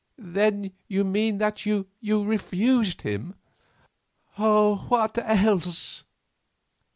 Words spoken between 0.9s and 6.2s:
mean that you refused him?" "What else?"